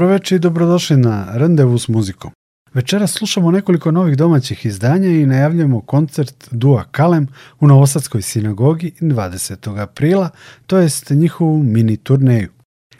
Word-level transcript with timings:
Dobroveče 0.00 0.36
i 0.36 0.38
dobrodošli 0.38 0.96
na 0.96 1.26
Rendevu 1.32 1.78
s 1.78 1.88
muzikom. 1.88 2.30
Večeras 2.74 3.12
slušamo 3.12 3.50
nekoliko 3.50 3.90
novih 3.90 4.16
domaćih 4.16 4.66
izdanja 4.66 5.08
i 5.08 5.26
najavljamo 5.26 5.80
koncert 5.80 6.48
Dua 6.50 6.84
Kalem 6.90 7.26
u 7.60 7.66
Novosadskoj 7.66 8.22
sinagogi 8.22 8.92
20. 9.00 9.82
aprila, 9.82 10.30
to 10.66 10.78
jest 10.78 11.10
njihovu 11.10 11.62
mini 11.62 11.96
turneju. 11.96 12.48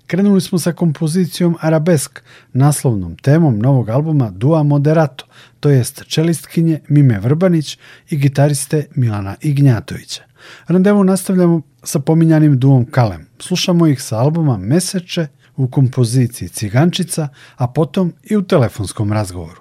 Krenuli 0.07 0.41
smo 0.41 0.59
sa 0.59 0.73
kompozicijom 0.73 1.57
Arabesk, 1.61 2.21
naslovnom 2.53 3.17
temom 3.17 3.59
novog 3.59 3.89
albuma 3.89 4.31
Dua 4.31 4.63
Moderato, 4.63 5.25
to 5.61 5.71
jest 5.71 6.05
čelistkinje 6.05 6.81
Mime 6.89 7.21
Vrbanić 7.21 7.79
i 8.11 8.17
gitariste 8.17 8.87
Milana 8.95 9.37
Ignjatovića. 9.41 10.23
Randevu 10.67 11.05
nastavljamo 11.05 11.63
sa 11.83 11.99
pominjanim 11.99 12.59
duom 12.59 12.85
Kalem. 12.85 13.27
Slušamo 13.39 13.87
ih 13.87 14.03
sa 14.03 14.19
albuma 14.19 14.57
Meseče 14.57 15.27
u 15.57 15.69
kompoziciji 15.69 16.49
Cigančica, 16.49 17.29
a 17.57 17.69
potom 17.69 18.13
i 18.23 18.37
u 18.37 18.43
telefonskom 18.43 19.13
razgovoru. 19.13 19.60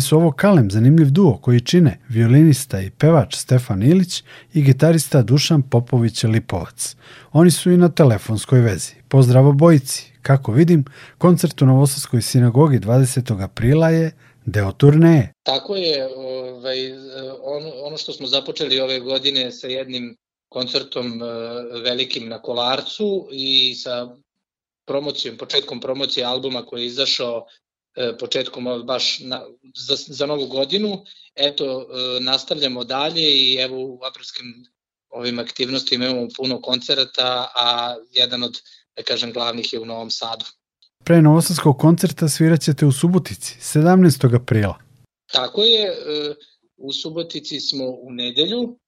Bili 0.00 0.08
su 0.08 0.16
ovo 0.16 0.32
Kalem, 0.32 0.70
zanimljiv 0.70 1.10
duo 1.10 1.38
koji 1.42 1.60
čine 1.60 2.00
violinista 2.08 2.80
i 2.80 2.90
pevač 2.90 3.36
Stefan 3.36 3.82
Ilić 3.82 4.22
i 4.54 4.62
gitarista 4.62 5.22
Dušan 5.22 5.62
Popović 5.62 6.24
Lipovac. 6.24 6.96
Oni 7.32 7.50
su 7.50 7.70
i 7.70 7.76
na 7.76 7.88
telefonskoj 7.88 8.60
vezi. 8.60 8.92
Pozdrav 9.08 9.48
obojici. 9.48 10.12
Kako 10.22 10.52
vidim, 10.52 10.84
koncert 11.18 11.62
u 11.62 11.66
Novosadskoj 11.66 12.22
sinagogi 12.22 12.78
20. 12.78 13.44
aprila 13.44 13.90
je 13.90 14.12
deo 14.46 14.72
turneje. 14.72 15.32
Tako 15.42 15.76
je, 15.76 16.08
ovaj, 16.16 16.92
ono, 17.42 17.70
ono 17.82 17.96
što 17.96 18.12
smo 18.12 18.26
započeli 18.26 18.80
ove 18.80 19.00
godine 19.00 19.52
sa 19.52 19.66
jednim 19.66 20.16
koncertom 20.48 21.22
e, 21.22 21.26
velikim 21.84 22.28
na 22.28 22.42
Kolarcu 22.42 23.28
i 23.32 23.74
sa 23.74 24.16
promocijom, 24.86 25.36
početkom 25.36 25.80
promocije 25.80 26.24
albuma 26.26 26.62
koji 26.62 26.80
je 26.80 26.86
izašao 26.86 27.46
početkom 28.18 28.82
baš 28.86 29.18
na, 29.18 29.42
za, 29.74 29.96
za 29.96 30.26
novu 30.26 30.46
godinu. 30.46 31.04
Eto, 31.34 31.64
e, 31.64 32.20
nastavljamo 32.20 32.84
dalje 32.84 33.22
i 33.22 33.54
evo 33.54 33.76
u 33.76 34.00
aprilskim 34.10 34.66
ovim 35.10 35.38
aktivnostima 35.38 36.06
imamo 36.06 36.28
puno 36.36 36.60
koncerata, 36.60 37.48
a 37.54 37.96
jedan 38.12 38.42
od, 38.42 38.58
da 38.96 39.02
kažem, 39.02 39.32
glavnih 39.32 39.72
je 39.72 39.80
u 39.80 39.86
Novom 39.86 40.10
Sadu. 40.10 40.44
Pre 41.04 41.22
novosadskog 41.22 41.78
koncerta 41.78 42.28
sviraćete 42.28 42.86
u 42.86 42.92
Subotici, 42.92 43.56
17. 43.60 44.36
aprila. 44.42 44.78
Tako 45.32 45.62
je, 45.62 45.96
u 46.76 46.92
Subotici 46.92 47.60
smo 47.60 47.84
u 47.84 48.10
nedelju, 48.10 48.78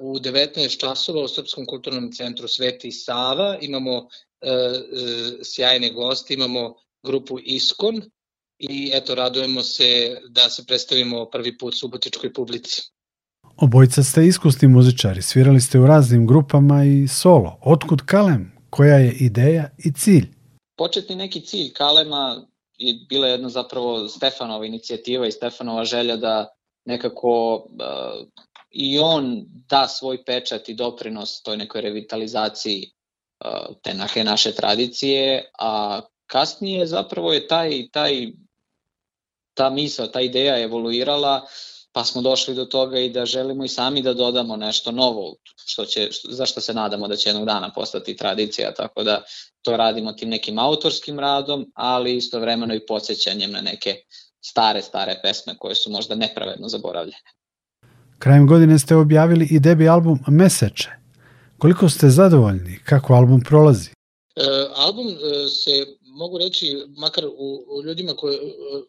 u 0.00 0.18
19 0.18 0.80
časova 0.80 1.22
u 1.22 1.28
Srpskom 1.28 1.66
kulturnom 1.66 2.12
centru 2.12 2.48
Sveti 2.48 2.92
Sava 2.92 3.58
imamo 3.60 4.08
e, 4.40 4.50
e, 4.50 4.78
sjajne 5.42 5.90
goste, 5.90 6.34
imamo 6.34 6.74
grupu 7.02 7.38
Iskon 7.42 8.02
i 8.58 8.90
eto 8.94 9.14
radujemo 9.14 9.62
se 9.62 10.20
da 10.28 10.50
se 10.50 10.64
predstavimo 10.66 11.24
prvi 11.24 11.58
put 11.58 11.74
subotičkoj 11.74 12.32
publici. 12.32 12.82
Obojica 13.56 14.02
ste 14.02 14.26
iskusni 14.26 14.68
muzičari, 14.68 15.22
svirali 15.22 15.60
ste 15.60 15.78
u 15.78 15.86
raznim 15.86 16.26
grupama 16.26 16.84
i 16.84 17.08
solo. 17.08 17.58
Otkud 17.62 18.02
Kalem? 18.06 18.52
Koja 18.70 18.96
je 18.96 19.12
ideja 19.12 19.70
i 19.78 19.92
cilj? 19.92 20.26
Početni 20.76 21.16
neki 21.16 21.40
cilj 21.40 21.72
Kalema 21.72 22.46
je 22.78 22.94
bila 23.08 23.28
jedna 23.28 23.48
zapravo 23.48 24.08
Stefanova 24.08 24.66
inicijativa 24.66 25.26
i 25.26 25.32
Stefanova 25.32 25.84
želja 25.84 26.16
da 26.16 26.48
nekako 26.84 27.54
uh, 27.54 28.26
i 28.70 28.98
on 28.98 29.44
da 29.70 29.88
svoj 29.88 30.24
pečat 30.24 30.68
i 30.68 30.74
doprinos 30.74 31.42
toj 31.42 31.56
nekoj 31.56 31.80
revitalizaciji 31.80 32.90
uh, 33.44 33.76
te 33.82 34.24
naše 34.24 34.52
tradicije, 34.52 35.50
a 35.58 36.00
kasnije 36.26 36.86
zapravo 36.86 37.32
je 37.32 37.46
taj, 37.46 37.88
taj 37.92 38.32
ta 39.58 39.70
misa, 39.70 40.06
ta 40.06 40.20
ideja 40.20 40.58
evoluirala, 40.62 41.46
pa 41.92 42.04
smo 42.04 42.22
došli 42.22 42.54
do 42.54 42.64
toga 42.64 42.98
i 42.98 43.10
da 43.10 43.26
želimo 43.26 43.64
i 43.64 43.68
sami 43.68 44.02
da 44.02 44.14
dodamo 44.14 44.56
nešto 44.56 44.92
novo, 44.92 45.34
što 45.66 45.84
će, 45.84 46.08
za 46.30 46.46
što 46.46 46.60
se 46.60 46.74
nadamo 46.74 47.08
da 47.08 47.16
će 47.16 47.28
jednog 47.28 47.46
dana 47.46 47.72
postati 47.74 48.16
tradicija, 48.16 48.74
tako 48.74 49.02
da 49.02 49.22
to 49.62 49.76
radimo 49.76 50.12
tim 50.12 50.28
nekim 50.28 50.58
autorskim 50.58 51.18
radom, 51.18 51.66
ali 51.74 52.16
istovremeno 52.16 52.74
i 52.74 52.86
podsjećanjem 52.86 53.50
na 53.50 53.60
neke 53.60 53.96
stare, 54.40 54.82
stare 54.82 55.20
pesme 55.22 55.56
koje 55.58 55.74
su 55.74 55.90
možda 55.90 56.14
nepravedno 56.14 56.68
zaboravljene. 56.68 57.30
Krajem 58.18 58.46
godine 58.46 58.78
ste 58.78 58.96
objavili 58.96 59.48
i 59.50 59.60
debi 59.60 59.88
album 59.88 60.18
Meseče. 60.28 60.90
Koliko 61.58 61.88
ste 61.88 62.08
zadovoljni? 62.08 62.78
Kako 62.84 63.14
album 63.14 63.40
prolazi? 63.40 63.90
E, 64.36 64.42
album 64.76 65.06
e, 65.08 65.48
se, 65.48 65.86
mogu 66.18 66.38
reći, 66.38 66.84
makar 66.96 67.26
u, 67.26 67.64
u 67.68 67.82
ljudima 67.82 68.14
koji, 68.16 68.36
e, 68.36 68.40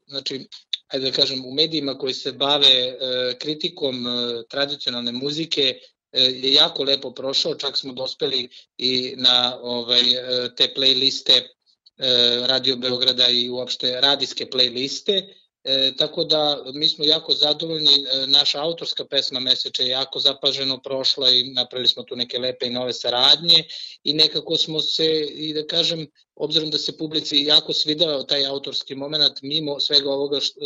znači, 0.08 0.48
ajde 0.88 1.06
da 1.06 1.12
kažem, 1.12 1.46
u 1.46 1.52
medijima 1.52 1.98
koji 1.98 2.14
se 2.14 2.32
bave 2.32 2.68
e, 2.68 2.96
kritikom 3.40 4.08
e, 4.08 4.44
tradicionalne 4.50 5.12
muzike, 5.12 5.80
e, 6.12 6.22
je 6.22 6.54
jako 6.54 6.84
lepo 6.84 7.12
prošao, 7.12 7.56
čak 7.56 7.78
smo 7.78 7.94
dospeli 7.94 8.50
i 8.78 9.14
na 9.18 9.60
ovaj, 9.62 10.04
te 10.58 10.74
playliste 10.78 11.42
Radio 12.48 12.76
Beograda 12.76 13.28
i 13.28 13.50
uopšte 13.50 14.02
radijske 14.02 14.46
playliste 14.46 15.34
E, 15.64 15.92
tako 15.98 16.24
da 16.24 16.64
mi 16.74 16.88
smo 16.88 17.06
jako 17.06 17.34
zadovoljni, 17.34 18.06
e, 18.14 18.28
naša 18.28 18.62
autorska 18.62 19.06
pesma 19.06 19.40
Meseče 19.40 19.84
je 19.84 19.90
jako 19.90 20.20
zapaženo 20.20 20.82
prošla 20.82 21.30
i 21.30 21.44
napravili 21.44 21.88
smo 21.88 22.04
tu 22.04 22.16
neke 22.16 22.40
lepe 22.40 22.68
i 22.68 22.70
nove 22.70 22.94
saradnje 22.94 23.64
i 24.04 24.14
nekako 24.14 24.58
smo 24.58 24.82
se, 24.82 25.06
i 25.30 25.54
da 25.54 25.68
kažem, 25.68 26.08
obzirom 26.40 26.70
da 26.70 26.78
se 26.78 26.98
publici 26.98 27.44
jako 27.44 27.74
svidao 27.74 28.24
taj 28.24 28.46
autorski 28.46 28.96
moment, 28.96 29.42
mimo 29.42 29.80
svega 29.80 30.12
ovoga, 30.12 30.40
što, 30.40 30.60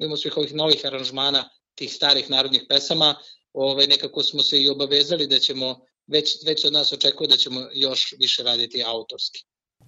mimo 0.00 0.16
svih 0.16 0.36
ovih 0.36 0.54
novih 0.54 0.80
aranžmana 0.84 1.48
tih 1.74 1.92
starih 1.92 2.30
narodnih 2.30 2.62
pesama, 2.68 3.14
ovaj, 3.52 3.86
nekako 3.86 4.22
smo 4.22 4.42
se 4.42 4.62
i 4.62 4.68
obavezali 4.68 5.26
da 5.26 5.38
ćemo, 5.38 5.76
već, 6.06 6.46
već 6.46 6.64
od 6.64 6.72
nas 6.72 6.92
očekuje 6.92 7.28
da 7.28 7.36
ćemo 7.36 7.60
još 7.74 8.14
više 8.18 8.42
raditi 8.42 8.82
autorski. 8.86 9.44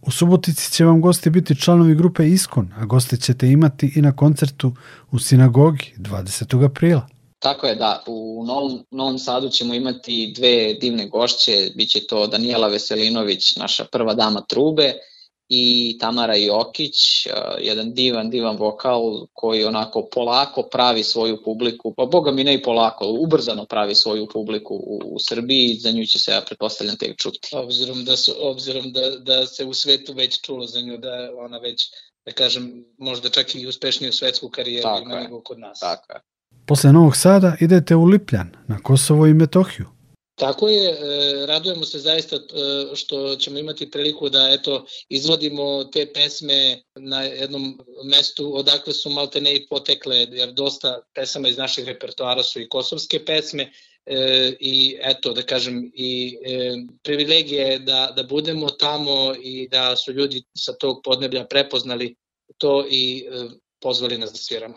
U 0.07 0.11
Subotici 0.11 0.73
će 0.73 0.85
vam 0.85 1.01
gosti 1.01 1.31
biti 1.31 1.61
članovi 1.61 1.95
grupe 1.95 2.27
Iskon, 2.27 2.73
a 2.77 2.85
goste 2.85 3.17
ćete 3.17 3.47
imati 3.47 3.93
i 3.97 4.03
na 4.03 4.17
koncertu 4.17 4.73
u 5.13 5.19
sinagogi 5.19 5.93
20. 5.99 6.65
aprila. 6.65 7.09
Tako 7.39 7.67
je, 7.67 7.75
da. 7.75 8.05
U 8.07 8.45
Novom, 8.47 8.85
Novom 8.91 9.19
Sadu 9.19 9.49
ćemo 9.49 9.75
imati 9.75 10.33
dve 10.37 10.75
divne 10.75 11.09
gošće. 11.09 11.71
Biće 11.77 12.07
to 12.07 12.27
Daniela 12.27 12.69
Veselinović, 12.69 13.57
naša 13.57 13.85
prva 13.85 14.15
dama 14.15 14.41
trube, 14.41 14.95
i 15.57 15.99
Tamara 15.99 16.37
Jokić, 16.37 17.27
jedan 17.61 17.95
divan, 17.95 18.31
divan 18.31 18.57
vokal 18.57 19.27
koji 19.33 19.65
onako 19.65 20.09
polako 20.15 20.63
pravi 20.63 21.03
svoju 21.03 21.43
publiku, 21.45 21.95
pa 21.97 22.05
boga 22.05 22.33
mi 22.33 22.45
ne 22.45 22.55
i 22.55 22.63
polako, 22.63 23.07
ubrzano 23.09 23.65
pravi 23.65 23.95
svoju 23.95 24.29
publiku 24.33 24.75
u, 24.75 25.01
u 25.05 25.19
Srbiji, 25.19 25.75
za 25.75 25.91
nju 25.91 26.07
će 26.07 26.19
se, 26.19 26.31
ja 26.31 26.41
pretpostavljam, 26.47 26.97
tek 26.97 27.17
čuti. 27.17 27.49
Obzirom 27.53 28.05
da, 28.05 28.17
su, 28.17 28.33
obzirom 28.41 28.93
da, 28.93 29.11
da 29.11 29.47
se 29.47 29.65
u 29.65 29.75
svetu 29.75 30.13
već 30.13 30.41
čulo 30.41 30.67
za 30.67 30.81
nju, 30.81 30.99
da 30.99 31.31
ona 31.39 31.59
već, 31.59 31.91
da 32.27 32.33
kažem, 32.33 32.85
možda 32.99 33.29
čak 33.29 33.55
i 33.55 33.67
uspešniju 33.67 34.13
svetsku 34.13 34.49
karijeru 34.49 34.83
Tako 34.83 35.03
ima 35.03 35.21
nego 35.21 35.41
kod 35.41 35.59
nas. 35.59 35.81
Tako 35.81 36.13
je. 36.13 36.21
Posle 36.67 36.93
Novog 36.93 37.17
Sada 37.17 37.57
idete 37.61 37.97
u 37.97 38.05
Lipljan, 38.05 38.51
na 38.69 38.79
Kosovo 38.83 39.27
i 39.27 39.35
Metohiju. 39.35 39.94
Tako 40.37 40.69
je, 40.69 40.91
e, 40.91 40.97
radujemo 41.47 41.85
se 41.85 41.99
zaista 41.99 42.37
e, 42.37 42.41
što 42.95 43.37
ćemo 43.37 43.59
imati 43.59 43.91
priliku 43.91 44.29
da 44.29 44.49
eto 44.53 44.87
izvodimo 45.09 45.85
te 45.85 46.13
pesme 46.15 46.83
na 46.95 47.23
jednom 47.23 47.79
mestu 48.05 48.57
odakle 48.57 48.93
su 48.93 49.11
maltene 49.11 49.57
i 49.57 49.67
potekle, 49.69 50.17
jer 50.17 50.53
dosta 50.53 51.01
pesama 51.15 51.49
iz 51.49 51.57
naših 51.57 51.85
repertoara 51.85 52.43
su 52.43 52.61
i 52.61 52.69
kosovske 52.69 53.25
pesme 53.25 53.71
e, 54.07 54.53
i 54.61 54.97
eto 55.03 55.33
da 55.33 55.43
kažem 55.43 55.91
i 55.95 56.39
privilegije 57.03 57.63
je 57.63 57.79
da, 57.79 58.13
da 58.17 58.23
budemo 58.23 58.71
tamo 58.71 59.35
i 59.43 59.69
da 59.69 59.97
su 59.97 60.13
ljudi 60.13 60.43
sa 60.57 60.73
tog 60.73 61.01
podneblja 61.05 61.45
prepoznali 61.45 62.15
to 62.59 62.87
i 62.91 63.25
pozvali 63.83 64.19
nas 64.19 64.31
da 64.31 64.37
sviramo. 64.37 64.75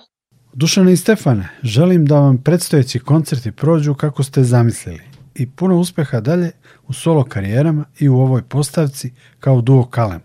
Dušane 0.54 0.94
i 0.94 0.98
Stefane, 0.98 1.50
želim 1.64 2.06
da 2.06 2.20
vam 2.20 2.44
predstojeći 2.44 3.00
koncerti 3.00 3.52
prođu 3.52 3.94
kako 3.94 4.24
ste 4.24 4.44
zamislili 4.44 5.07
i 5.38 5.50
puno 5.50 5.78
uspeha 5.78 6.20
dalje 6.20 6.52
u 6.88 6.94
solo 6.94 7.24
karijerama 7.24 7.86
i 8.00 8.10
u 8.10 8.20
ovoj 8.20 8.42
postavci 8.42 9.14
kao 9.40 9.62
duo 9.62 9.86
Kalem. 9.86 10.22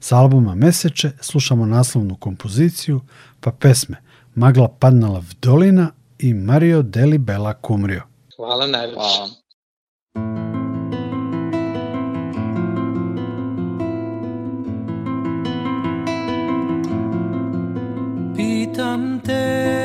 Sa 0.00 0.16
albuma 0.16 0.54
Meseče 0.54 1.10
slušamo 1.20 1.66
naslovnu 1.66 2.16
kompoziciju, 2.16 3.00
pa 3.40 3.52
pesme 3.52 3.96
Magla 4.34 4.68
padnala 4.68 5.18
v 5.18 5.34
dolina 5.42 5.90
i 6.18 6.34
Mario 6.34 6.82
Deli 6.82 7.18
Bela 7.18 7.54
Kumrio. 7.54 8.02
Hvala 8.36 8.66
najveće. 8.66 9.40
Pitam 18.36 19.20
te 19.20 19.79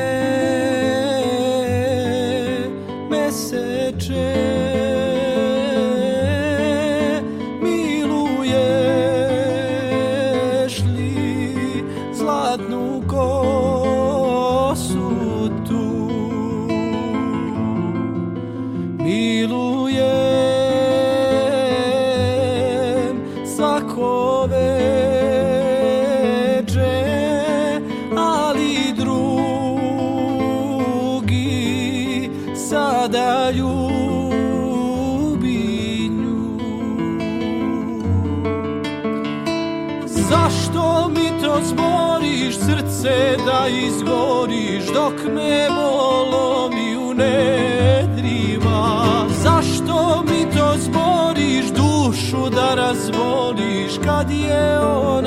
cadie 54.06 54.78
ora. 54.78 55.25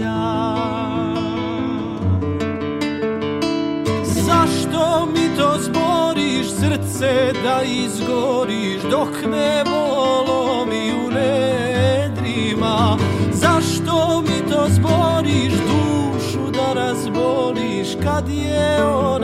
yar 0.00 0.40
Zašto 4.04 5.06
mi 5.06 5.36
to 5.36 5.58
zboriš 5.58 6.46
srce 6.50 7.32
da 7.44 7.62
izgoriš 7.62 8.82
dok 8.90 9.08
me 9.30 9.64
volomi 9.64 10.92
u 11.06 11.10
nedrima? 11.10 12.96
Zašto 13.32 14.20
mi 14.20 14.50
to 14.52 14.66
zboriš 14.68 15.52
dušu 15.52 16.50
da 16.50 16.72
razboliš 16.72 17.88
kad 18.02 18.28
je 18.28 18.84
ona 18.84 19.19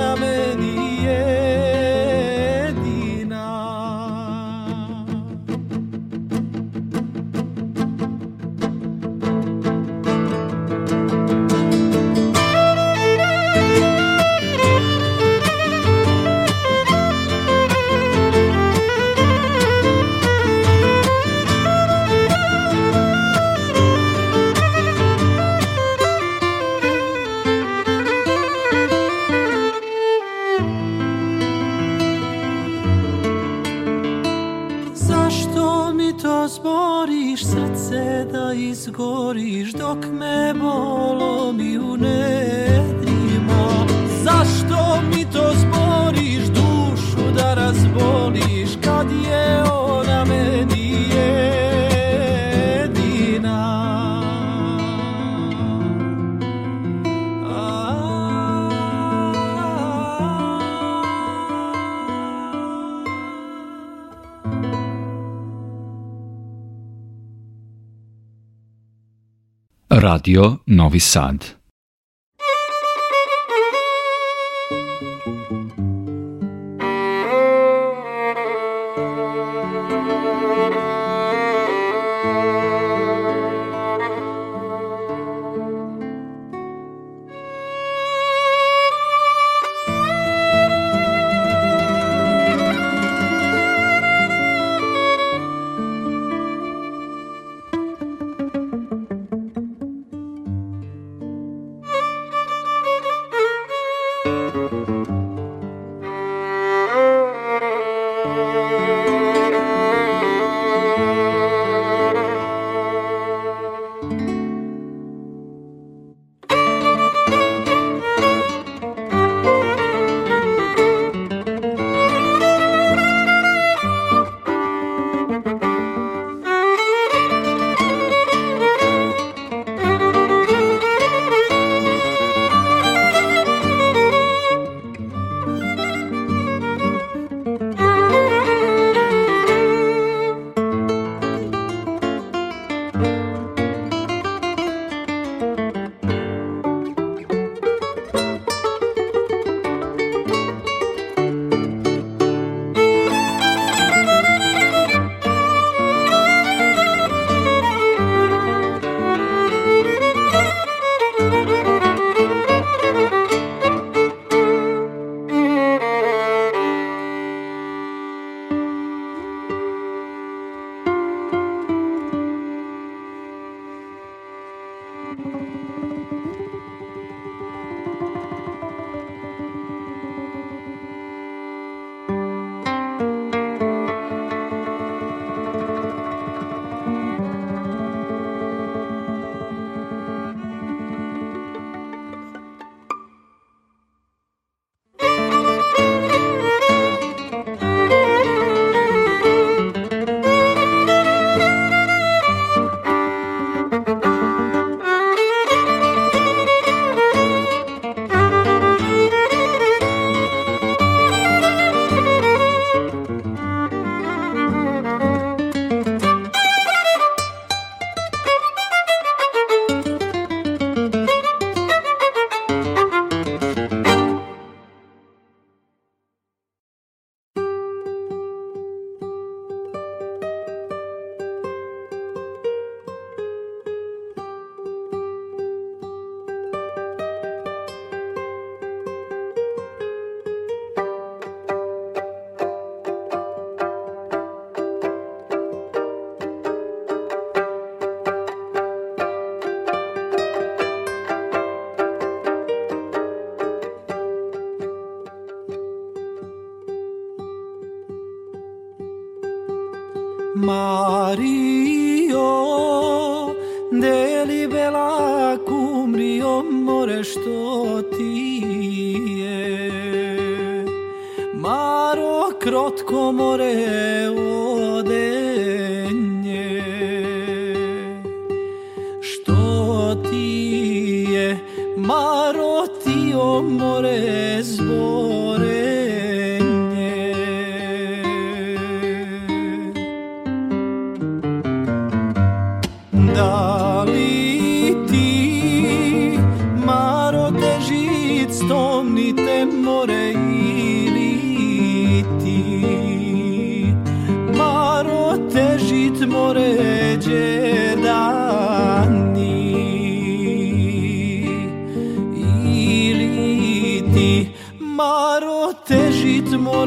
Radio 70.26 70.60
Novi 70.64 70.98
Sad. 70.98 71.56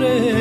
amores. 0.01 0.38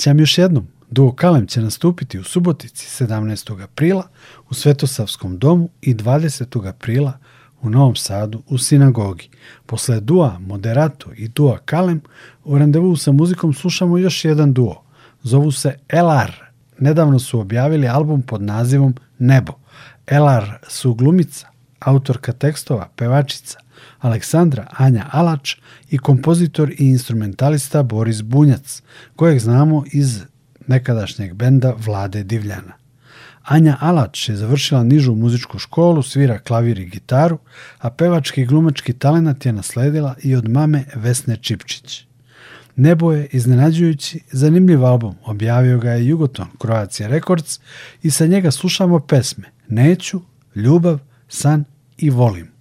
Podsjećam 0.00 0.20
još 0.20 0.38
jednom, 0.38 0.66
Duo 0.90 1.12
Kalem 1.12 1.46
će 1.46 1.60
nastupiti 1.60 2.18
u 2.18 2.24
Subotici 2.24 3.04
17. 3.04 3.62
aprila 3.62 4.08
u 4.50 4.54
Svetosavskom 4.54 5.38
domu 5.38 5.68
i 5.82 5.94
20. 5.94 6.68
aprila 6.68 7.18
u 7.60 7.70
Novom 7.70 7.96
Sadu 7.96 8.42
u 8.48 8.58
sinagogi. 8.58 9.28
Posle 9.66 10.00
Dua 10.00 10.38
Moderato 10.38 11.10
i 11.16 11.28
Dua 11.28 11.58
Kalem 11.64 12.00
u 12.44 12.58
randevu 12.58 12.96
sa 12.96 13.12
muzikom 13.12 13.54
slušamo 13.54 13.98
još 13.98 14.24
jedan 14.24 14.52
duo. 14.52 14.82
Zovu 15.22 15.52
se 15.52 15.78
Elar. 15.88 16.32
Nedavno 16.78 17.18
su 17.18 17.40
objavili 17.40 17.88
album 17.88 18.22
pod 18.22 18.42
nazivom 18.42 18.94
Nebo. 19.18 19.52
Elar 20.06 20.58
su 20.68 20.94
glumica, 20.94 21.48
autorka 21.80 22.32
tekstova, 22.32 22.88
pevačica, 22.96 23.58
Aleksandra 24.00 24.66
Anja 24.70 25.06
Alač 25.10 25.56
i 25.90 25.98
kompozitor 25.98 26.70
i 26.70 26.90
instrumentalista 26.90 27.82
Boris 27.82 28.22
Bunjac, 28.22 28.82
kojeg 29.16 29.38
znamo 29.38 29.84
iz 29.92 30.22
nekadašnjeg 30.66 31.34
benda 31.34 31.74
Vlade 31.78 32.22
Divljana. 32.24 32.72
Anja 33.42 33.76
Alač 33.80 34.28
je 34.28 34.36
završila 34.36 34.82
nižu 34.82 35.14
muzičku 35.14 35.58
školu, 35.58 36.02
svira 36.02 36.38
klavir 36.38 36.78
i 36.78 36.86
gitaru, 36.86 37.38
a 37.78 37.90
pevački 37.90 38.42
i 38.42 38.46
glumački 38.46 38.92
talenat 38.92 39.46
je 39.46 39.52
nasledila 39.52 40.14
i 40.22 40.34
od 40.36 40.48
mame 40.48 40.84
Vesne 40.94 41.36
Čipčić. 41.36 42.04
Nebo 42.76 43.12
je 43.12 43.26
iznenađujući 43.32 44.20
zanimljiv 44.32 44.84
album, 44.84 45.14
objavio 45.24 45.78
ga 45.78 45.90
je 45.90 46.06
Jugoton 46.06 46.46
Croatia 46.60 47.08
Records 47.08 47.60
i 48.02 48.10
sa 48.10 48.26
njega 48.26 48.50
slušamo 48.50 49.00
pesme 49.00 49.50
Neću, 49.68 50.20
Ljubav, 50.54 50.98
San 51.28 51.64
i 51.98 52.10
Volim. 52.10 52.59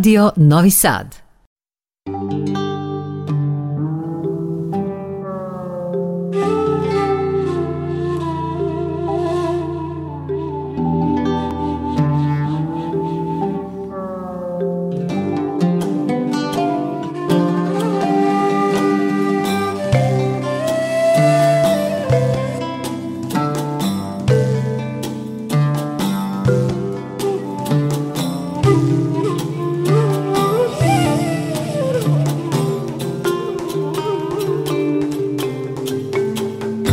Radio 0.00 0.32
Novi 0.36 0.70
Sad. 0.70 1.19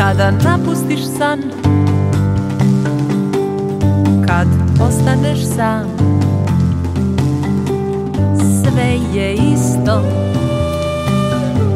Kada 0.07 0.31
napustiš 0.31 0.99
san 1.17 1.39
Kad 4.27 4.47
ostaneš 4.81 5.45
sam 5.55 5.85
Sve 8.37 8.97
je 9.13 9.33
isto 9.33 10.01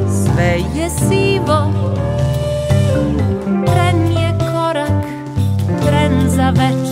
Sve 0.08 0.60
je 0.76 0.90
sivo. 0.90 1.72
Tren 3.66 4.12
je 4.12 4.38
korak 4.52 5.04
Tren 5.86 6.30
za 6.30 6.50
večer. 6.50 6.91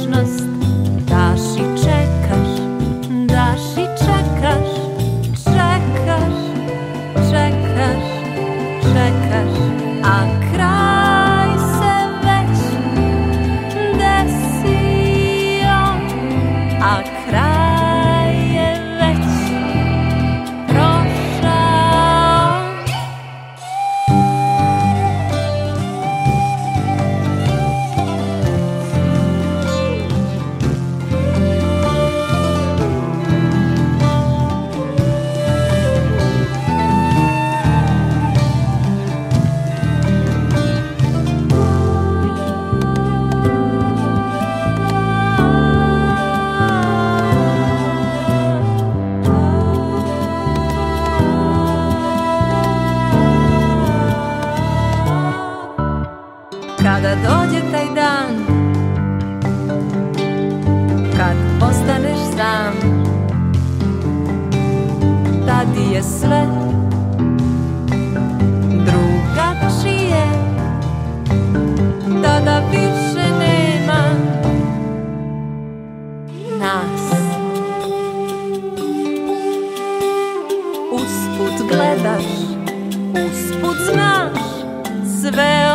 gledaš, 81.69 82.23
usput 83.13 83.77
znaš 83.93 84.39
sve 85.21 85.68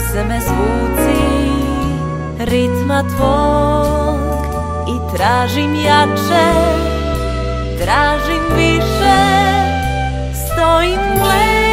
nose 0.00 0.24
me 0.24 0.40
zvuci 0.40 1.20
ritma 2.38 3.02
tvog 3.02 4.20
I 4.88 5.16
tražim 5.16 5.74
jače, 5.74 6.52
tražim 7.78 8.42
više 8.56 9.20
Stojim 10.34 11.00
gleda 11.14 11.69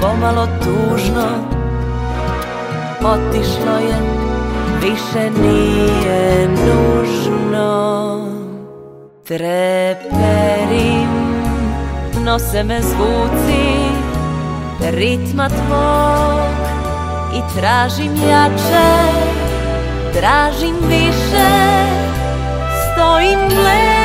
pomalo 0.00 0.46
tužno. 0.62 1.28
Otišlo 3.02 3.78
je, 3.88 3.96
više 4.82 5.30
nije 5.42 6.48
nužno. 6.48 7.68
Treperim, 9.24 11.08
nose 12.24 12.64
me 12.64 12.80
zvuci 12.82 13.78
ritma 14.90 15.48
tvog. 15.48 16.38
I 17.34 17.40
tražim 17.58 18.12
jače, 18.28 18.90
tražim 20.12 20.76
više. 20.88 21.48
Stojim 22.92 23.38
gleda 23.48 23.97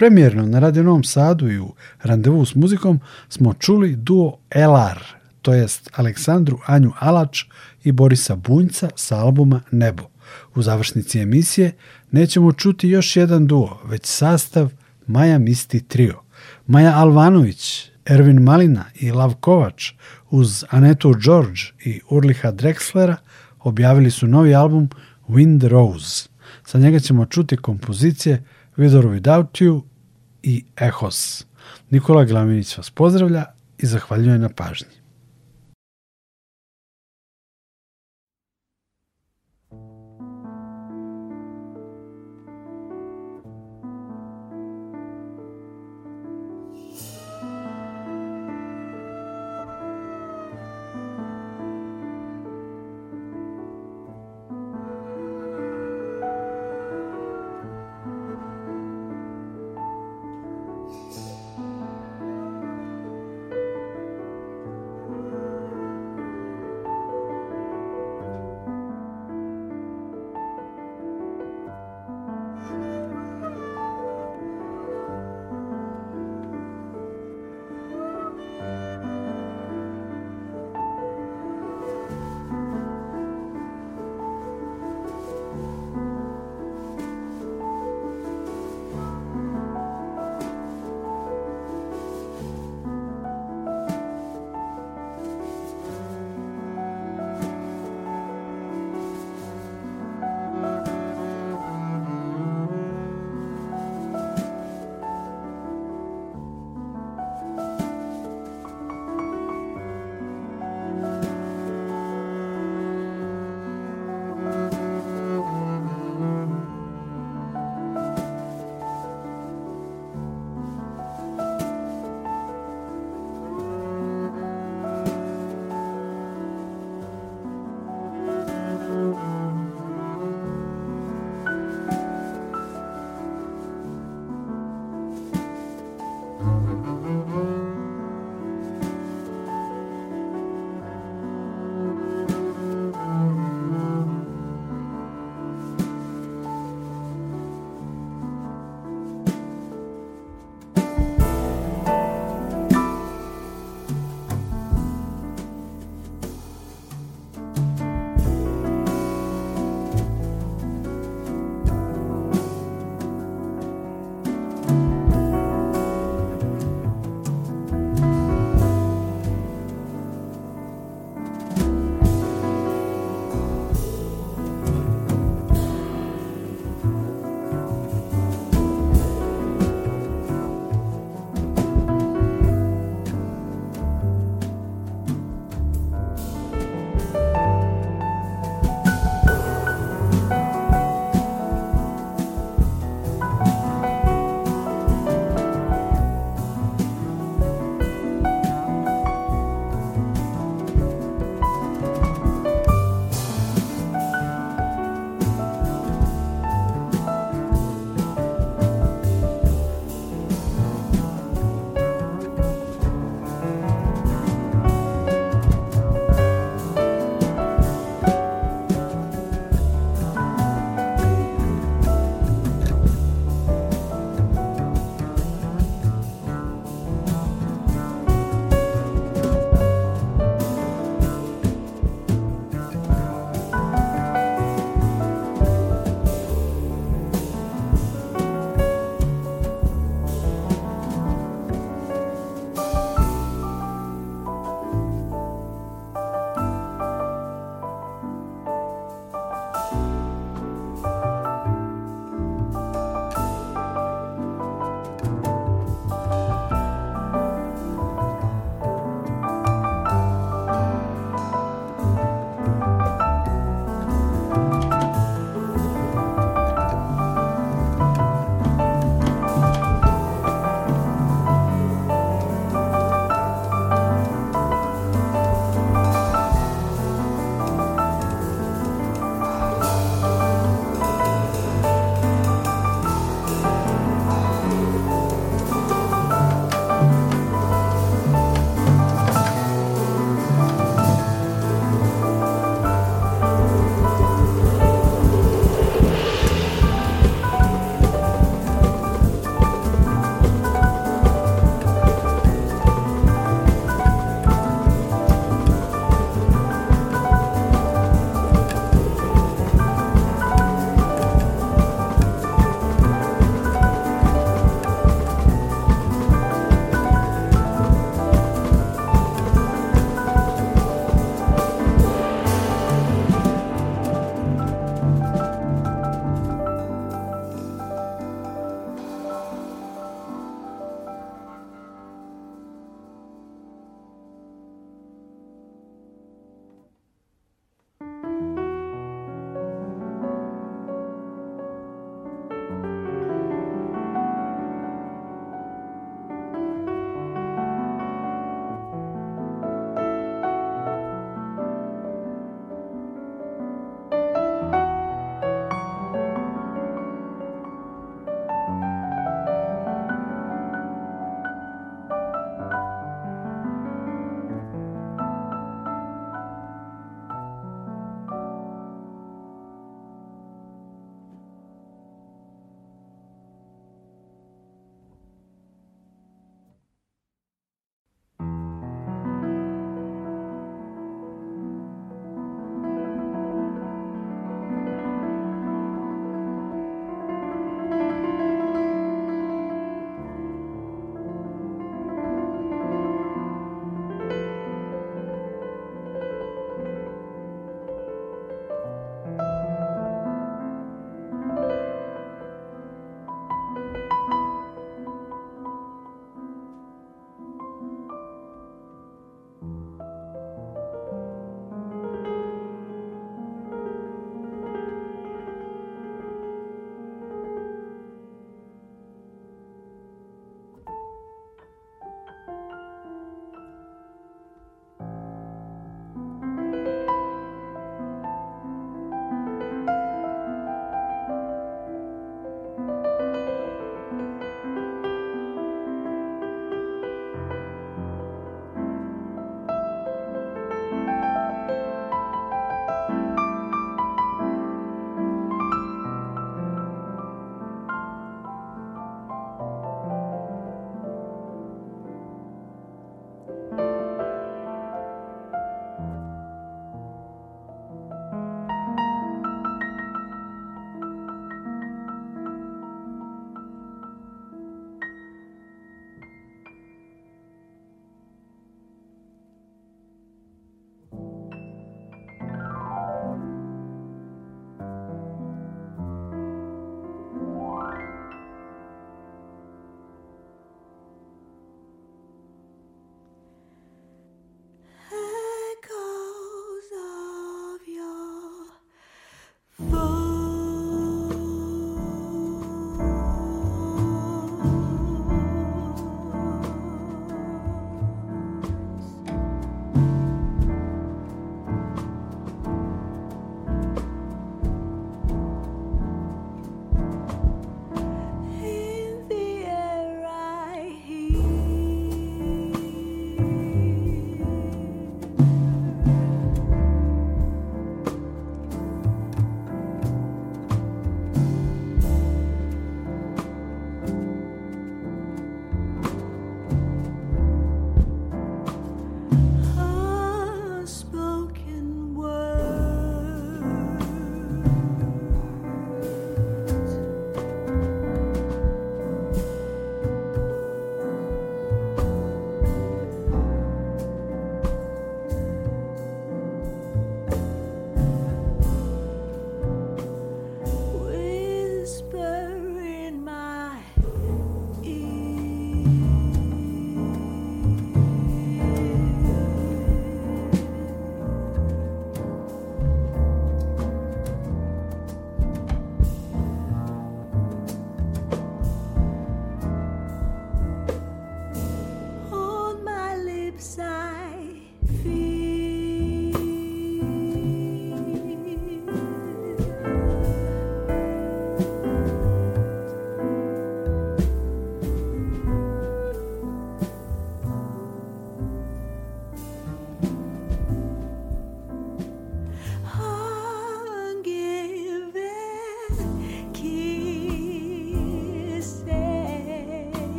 Premijerno 0.00 0.46
na 0.46 0.58
Radio 0.58 0.82
Novom 0.82 1.04
Sadu 1.04 1.50
i 1.50 1.58
u 1.58 1.74
randevu 2.02 2.44
s 2.44 2.54
muzikom 2.54 3.00
smo 3.28 3.54
čuli 3.54 3.96
duo 3.96 4.38
Elar, 4.50 4.98
to 5.42 5.54
jest 5.54 5.90
Aleksandru 5.92 6.58
Anju 6.66 6.92
Alač 6.98 7.44
i 7.84 7.92
Borisa 7.92 8.36
Bunjca 8.36 8.88
sa 8.96 9.16
albuma 9.16 9.60
Nebo. 9.70 10.02
U 10.54 10.62
završnici 10.62 11.20
emisije 11.20 11.72
nećemo 12.10 12.52
čuti 12.52 12.88
još 12.88 13.16
jedan 13.16 13.46
duo, 13.46 13.80
već 13.84 14.06
sastav 14.06 14.70
Maja 15.06 15.38
Misti 15.38 15.80
Trio. 15.80 16.20
Maja 16.66 16.92
Alvanović, 16.96 17.90
Ervin 18.06 18.42
Malina 18.42 18.84
i 18.94 19.10
Lav 19.10 19.34
Kovač 19.34 19.92
uz 20.30 20.64
Anetu 20.70 21.14
George 21.24 21.60
i 21.84 22.00
Urliha 22.10 22.52
Drexlera 22.52 23.16
objavili 23.58 24.10
su 24.10 24.26
novi 24.26 24.54
album 24.54 24.88
Wind 25.28 25.68
Rose. 25.68 26.28
Sa 26.64 26.78
njega 26.78 26.98
ćemo 26.98 27.26
čuti 27.26 27.56
kompozicije 27.56 28.44
With 28.76 28.98
or 28.98 29.04
Without 29.06 29.60
You 29.60 29.89
i 30.42 30.64
Echos. 30.76 31.46
Nikola 31.90 32.24
Glavinić 32.24 32.76
vas 32.76 32.90
pozdravlja 32.90 33.44
i 33.78 33.86
zahvaljuje 33.86 34.38
na 34.38 34.48
pažnji. 34.48 34.99